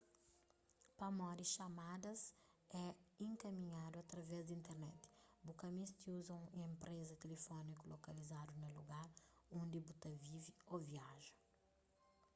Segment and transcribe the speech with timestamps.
[0.97, 2.21] pamodi xamadas
[2.85, 2.87] é
[3.29, 5.01] inkaminhadu através di internet
[5.45, 9.07] bu ka meste uza un enpreza tilifóniku lokalizadu na lugar
[9.59, 11.35] undi bu ta vive ô viaja